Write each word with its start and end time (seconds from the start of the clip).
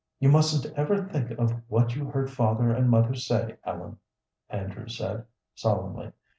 "You 0.19 0.29
mustn't 0.29 0.73
ever 0.73 1.03
think 1.07 1.29
of 1.37 1.61
what 1.67 1.93
you 1.95 2.05
heard 2.05 2.31
father 2.31 2.71
and 2.71 2.89
mother 2.89 3.13
say, 3.13 3.57
Ellen," 3.63 3.99
Andrew 4.49 4.87
said, 4.87 5.25
solemnly. 5.53 6.11